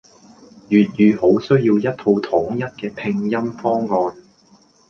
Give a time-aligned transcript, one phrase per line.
[0.67, 4.17] 粵語好需要一套統一嘅拼音方案